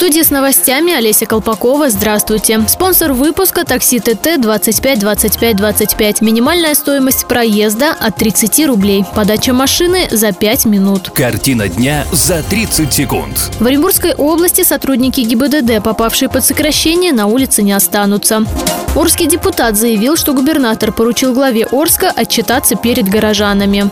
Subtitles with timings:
[0.00, 1.90] Студии с новостями Олеся Колпакова.
[1.90, 2.64] Здравствуйте.
[2.68, 6.22] Спонсор выпуска такси ТТ 25 25 25.
[6.22, 9.04] Минимальная стоимость проезда от 30 рублей.
[9.14, 11.10] Подача машины за 5 минут.
[11.10, 13.50] Картина дня за 30 секунд.
[13.60, 18.46] В Оренбургской области сотрудники ГИБДД, попавшие под сокращение, на улице не останутся.
[18.94, 23.90] Орский депутат заявил, что губернатор поручил главе Орска отчитаться перед горожанами.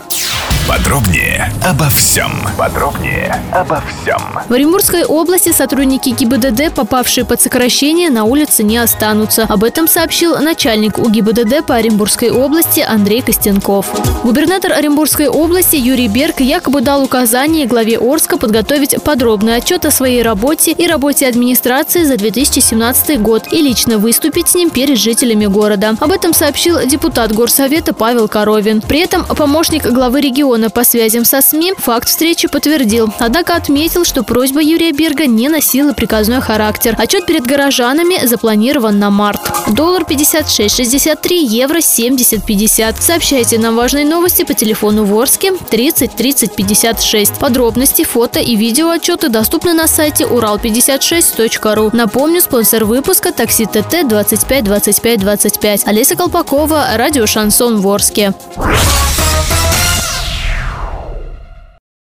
[0.69, 2.31] Подробнее обо всем.
[2.55, 4.21] Подробнее обо всем.
[4.47, 9.47] В Оренбургской области сотрудники ГИБДД, попавшие под сокращение, на улице не останутся.
[9.49, 13.87] Об этом сообщил начальник УГИБДД по Оренбургской области Андрей Костенков.
[14.23, 20.21] Губернатор Оренбургской области Юрий Берг якобы дал указание главе Орска подготовить подробный отчет о своей
[20.21, 25.95] работе и работе администрации за 2017 год и лично выступить с ним перед жителями города.
[25.99, 28.81] Об этом сообщил депутат Горсовета Павел Коровин.
[28.81, 30.21] При этом помощник главы
[30.59, 35.49] региона по связям со СМИ факт встречи подтвердил, однако отметил, что просьба Юрия Берга не
[35.49, 36.95] носила приказной характер.
[36.97, 39.41] Отчет перед горожанами запланирован на март.
[39.69, 42.95] Доллар 56.63, евро 70.50.
[42.99, 47.39] Сообщайте нам важные новости по телефону Ворске 30 30 56.
[47.39, 51.91] Подробности, фото и видео отчеты доступны на сайте урал56.ру.
[51.93, 55.87] Напомню, спонсор выпуска такси ТТ 25 25 25.
[55.87, 58.33] Олеся Колпакова, радио Шансон Ворске.